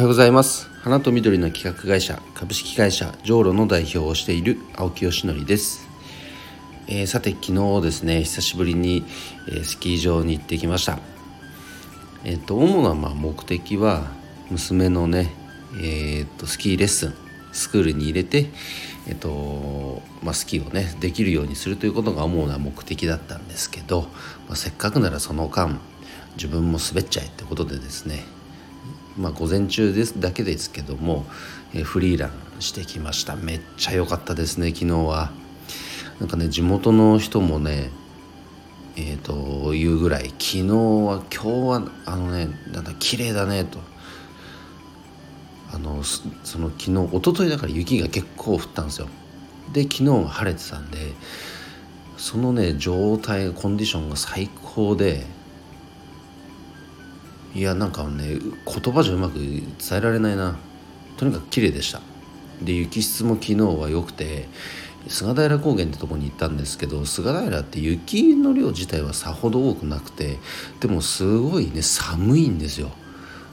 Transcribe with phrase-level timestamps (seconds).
[0.00, 0.70] はようございます。
[0.80, 5.86] 花と緑の企画会社株式会社ジョーロの代表をしている青木よしのりです、
[6.88, 9.04] えー、さて昨日ですね久しぶりに、
[9.50, 10.98] えー、スキー場に行ってきました。
[12.24, 14.06] えっ、ー、と主なまあ目的は
[14.50, 15.34] 娘のね
[15.78, 17.14] えっ、とスキーレッスン
[17.52, 18.46] スクールに入れて
[19.06, 24.08] えっとまあ、スキーをねできるようにするということが主な目的だったんですけど、
[24.48, 25.78] まあ、せっかくならその間
[26.36, 28.39] 自分も滑っちゃえってことでですね
[29.16, 31.26] まあ午前中ですだけですけども、
[31.74, 33.36] えフリーランしてきました。
[33.36, 35.30] めっちゃ良かったですね昨日は。
[36.20, 37.90] なんかね地元の人もね
[38.96, 43.78] えーと、いうぐらい昨日は今日はあのねなんだ綺麗だねと。
[45.72, 49.08] あのその昨日一昨日だから雪が結構降ったんですよ。
[49.72, 51.12] で昨日は晴れてたんで
[52.16, 55.24] そのね状態コンディションが最高で
[57.54, 60.56] いやなんかね言葉じゃうまく伝えられないな。
[61.16, 62.00] とにかく綺麗でした。
[62.62, 64.48] で雪質も昨日は良くて
[65.08, 70.38] 菅平高原ってとこに行ったんですけど菅平って雪の量自体はさほど多くなくて
[70.80, 72.90] でもすごいね寒いんですよ。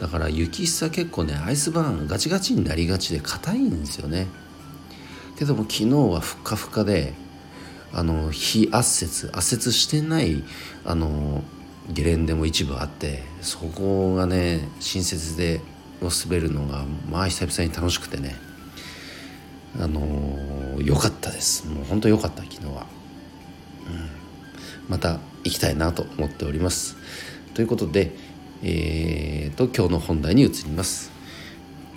[0.00, 4.26] だから雪質は結構ねアイスバーンガチガチになりがちで硬いんですよね。
[5.38, 7.14] けども昨日はふっかふかで
[7.92, 10.42] あの非圧雪圧雪してない
[10.84, 11.42] あの
[11.90, 15.60] ゲレンデも一部あってそこがね新雪で
[16.00, 18.36] 滑るのがまあ久々に楽しくてね
[19.80, 20.00] あの
[20.82, 21.66] 良かったです。
[21.66, 22.86] もう本当良かった昨日は、
[23.86, 24.08] うん、
[24.88, 26.96] また行きたいなと思っております。
[27.54, 28.12] ということで
[28.64, 31.10] えーと、と今日の本題に移ります。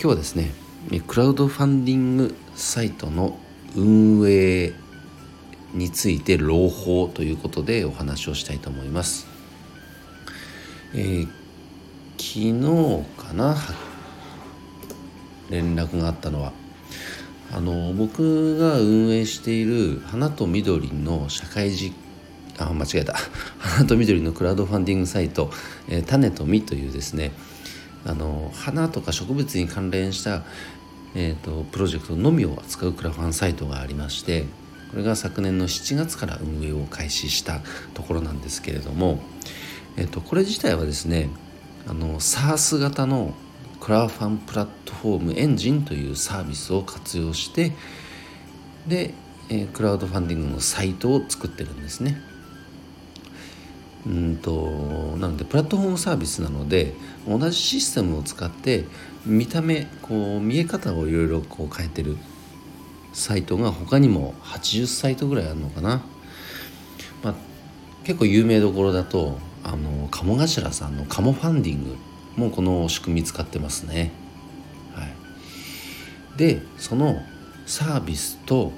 [0.00, 0.50] 日はですね
[1.06, 3.38] クラウドファンディングサイトの
[3.76, 4.72] 運営
[5.74, 9.35] について朗報ということでお話をしたいと思います。
[10.94, 11.28] えー、
[12.16, 13.56] 昨日かな？
[15.50, 16.52] 連絡があったのは。
[17.52, 21.94] あの僕が運営している花と緑の社会実
[22.58, 23.14] あ間違えた。
[23.58, 25.50] 花と緑のクラウドファンディングサイト
[25.88, 27.32] 「えー、種と実」というですね
[28.04, 30.44] あの花とか植物に関連した、
[31.14, 34.44] えーと、プロジェクトのみを扱うクラファンサイトがありまして
[34.90, 37.60] これが昨年の7月から運営を開始した
[37.94, 39.20] ところなんですけれども
[39.96, 41.30] えっと、これ自体はですね
[41.88, 43.34] あの SARS 型の
[43.80, 47.72] クラファンプラットフォームエンジンというサービスを活用して
[48.86, 49.14] で、
[49.48, 52.20] え、クラウドファンディングのサイトを作ってるんですね。
[54.06, 56.94] うんとなのでプラットフォームサービスなので
[57.26, 58.84] 同じシステムを使って
[59.24, 62.16] 見た目こう見え方をいろいろこう変えてる
[63.12, 66.02] サイトが他にも80サイトぐらいあるのかな、
[67.24, 67.34] まあ、
[68.04, 71.96] 結構有名どころだとあの鴨頭さんの鴨ファンディング
[72.36, 74.12] もこの仕組み使ってますね。
[74.94, 77.20] はい、でその
[77.66, 78.70] サービスと、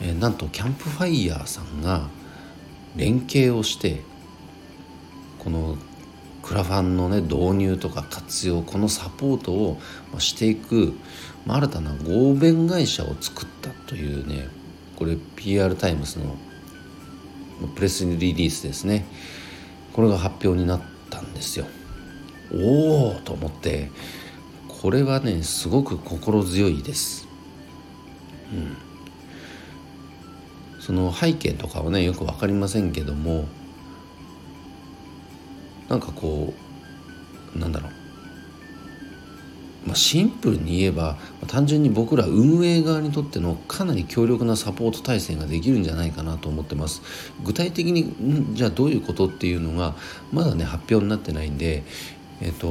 [0.00, 2.08] えー、なんとキャンプファイヤーさんが
[2.96, 4.00] 連携をして
[5.38, 5.76] この
[6.42, 9.78] クラファンのね導入とか活用このサポートを
[10.18, 10.94] していく、
[11.44, 14.48] まあ、新たな合弁会社を作ったというね
[14.96, 16.36] これ PR タイムスの
[17.74, 19.04] プレスリリースですね
[19.94, 21.66] これが発表になったんですよ。
[22.52, 23.90] おおと思って
[24.68, 27.26] これはねすごく心強いです。
[28.52, 28.76] うん、
[30.80, 33.48] その背景とかはねよく分かりませんけども
[35.88, 36.52] なんかこ
[37.54, 37.92] うなんだろう
[39.86, 47.02] まあ、シンプルに言えば単純に僕ら運営側にとってのかなり強力なサポート体制ができるんじゃないかなと思ってます。
[47.44, 49.94] 具体的にじゃあどういうことっていうのが
[50.32, 51.84] まだね発表になってないんで
[52.40, 52.68] えっ、と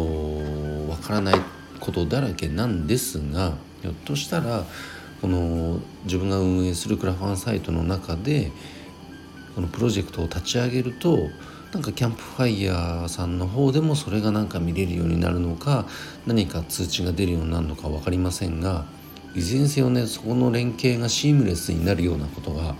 [0.90, 1.36] わからない
[1.80, 4.66] ことだらけなんですがひょっとしたら
[5.22, 8.52] この自分が運営するクラファンサイトの中で
[9.56, 11.18] このプロジェクトを立ち上げると
[11.74, 15.88] なんかキャンプファイヤーさんの方でもそれがなんか見れるようになるのか
[16.28, 18.86] 何か通知が出るようになるのか分かりませんが
[19.34, 22.76] いずれにせよねそこの連携がシームレスになるようなことが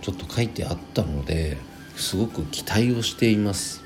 [0.00, 1.58] ちょっと書いてあったので
[1.96, 3.82] すごく期待をしています。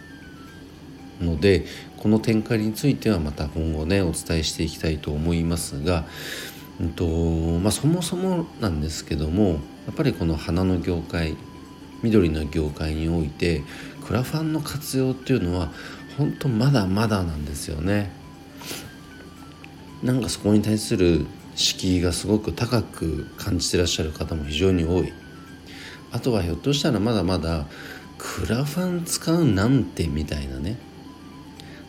[1.20, 1.64] ので
[1.96, 6.04] この展開についてはまた今後ねお伝えしていきたいと思いますが、
[6.80, 9.56] うんとまあ、そもそもなんですけどもや
[9.90, 11.36] っぱりこの花の業界
[12.02, 13.62] 緑の業界において
[14.08, 15.70] クラファンの活用っていうのは
[16.16, 18.10] 本当まだまだなんですよね。
[20.02, 21.26] なんかそこに対する
[21.56, 25.12] 敷居がすごく高く感じてらっしゃる方も非常に多い。
[26.10, 27.66] あとはひょっとしたらまだまだ
[28.16, 30.78] クラファン使うなんてみたいなね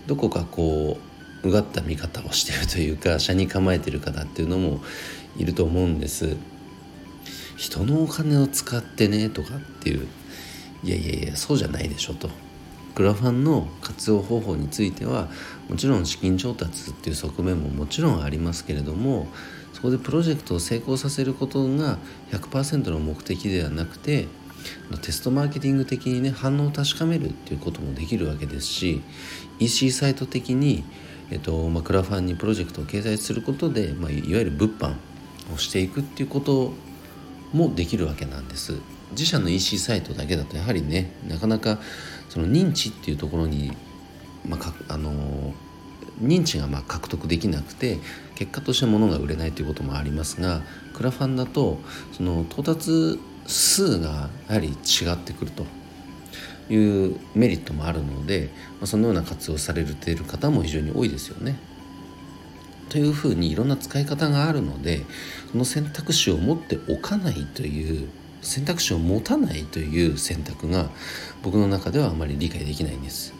[0.05, 0.97] どこかこ
[1.41, 4.81] ううがった見方をしてるというか車に構えてる方っていうのも
[5.37, 6.35] いると思うんです
[7.55, 10.05] 人のお金を使ってねとかっていう
[10.83, 12.29] いやいやいやそうじゃないでしょと。
[12.95, 15.29] クラファンの活用方法については
[15.69, 19.27] もちろん資金調達っていう側面ももちろんありますけれども
[19.73, 21.97] そこでプロジェクトを成功させることが
[22.31, 24.27] 100%の目的ではなくて
[25.01, 29.01] テストマーケティング的にね反応を確かめるっていうこともできるわけですし
[29.59, 30.83] EC サイト的に、
[31.31, 34.95] えっとまあ、クラファンにプロジェクトを掲載することで、まあ、いわゆる物販
[35.53, 36.73] をしていくっていうこと
[37.53, 38.73] もできるわけなんです。
[39.11, 41.79] 自社の EC サイトだけだとやはりねなかなか
[42.29, 43.71] その認知っていうところに、
[44.47, 45.53] まあ、あの
[46.21, 47.97] 認知がま獲得できなくて
[48.35, 50.61] 結果として物が売れないということもありますが
[50.93, 51.79] クラファンだと
[52.11, 55.65] その到達数がやはり違ってくると
[56.71, 61.57] いうメリットもあるので、まあ、そのような活用されている方も非常に多いですよね。
[62.89, 65.05] というふうにいろんな使い方があるので
[65.51, 68.09] その選択肢を持っておかないという
[68.41, 70.89] 選択肢を持たないという選択が
[71.43, 73.39] 僕の中ではあまり理解できないんです。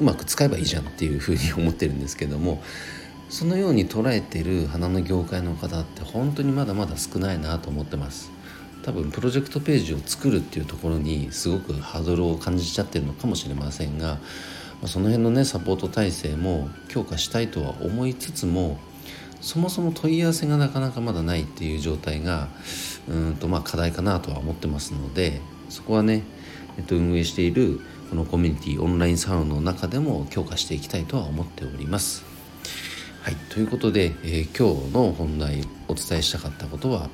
[0.00, 2.62] うまく使えばいいじゃんっていうふうに思ってるんですけども
[3.28, 8.32] そのように捉えてる花の業界の方って本当にまだまだ少ないなと思ってます
[8.82, 14.18] 多分プロジェクトページを作るっていうところにすごくハードルを感じちゃってるのかもしれませんが
[14.86, 18.78] その辺のねサポート体制も強化したいとは思いつつも
[19.40, 22.48] そもそも問い合わせがなかなかまだないっていう状態が
[23.08, 26.22] うんとまあ課題かなとは思ってますのでそこはね、
[26.78, 32.24] えっと、運営しているこのコミュニティオンラインサロンの中でも強化していきたいとは思っております。
[33.22, 37.10] はい、ということで、えー、今日の本題お伝えしたかったことは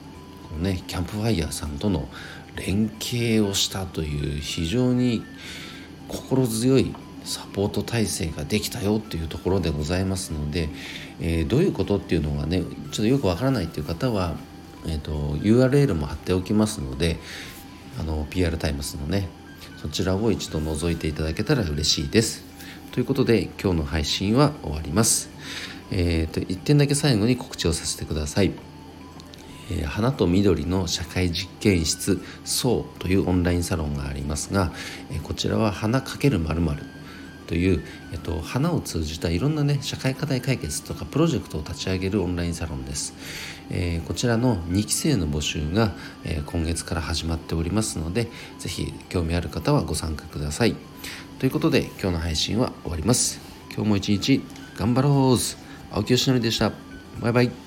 [0.49, 2.09] この、ね、キャンプファイヤーさんとの
[2.55, 5.23] 連携をしたという非常に
[6.09, 6.95] 心強い
[7.27, 10.69] サポート体制ができたよっていうところでございますので、
[11.21, 14.37] えー、どういうことっていうのがねちょっとよくわからないっていう方は、
[14.87, 17.19] えーと、URL も貼っておきますので
[18.01, 19.29] あの PR タイムスのね
[19.83, 22.45] そちらを一度覗いていただけたら嬉しいです。
[22.93, 25.29] ということで今日の配信は終わります。
[25.91, 28.53] えーと、1点だけ最後に告知をさせてください。
[29.71, 34.73] え、花と緑の社会実験室「そう」というオンラインサロンがありますが、
[35.11, 36.83] え、こちらは花×〇〇
[37.47, 37.83] という、
[38.13, 43.15] えっと、花を通じたいろんなね社会課題解決とかプロジェクトを立ち上げるオンラインサロンです、
[43.71, 45.93] えー、こちらの2期生の募集が、
[46.25, 48.29] えー、今月から始まっておりますので
[48.59, 50.77] 是非興味ある方はご参加ください。
[51.39, 53.41] ということで今日の配信は終わります。
[53.75, 54.43] 今日も一日
[54.77, 55.39] 頑張ろう。
[55.93, 56.73] 青木よしのりでした。
[57.21, 57.66] バイバイ。